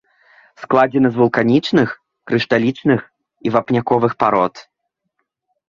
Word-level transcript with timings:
Складзены 0.61 1.11
з 1.11 1.15
вулканічных, 1.23 1.93
крышталічных 2.33 2.99
і 3.49 3.55
вапняковых 3.59 4.11
парод. 4.25 4.53